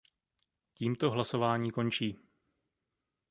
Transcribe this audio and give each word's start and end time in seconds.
Tímto 0.73 1.09
hlasování 1.11 1.71
končí. 1.71 2.17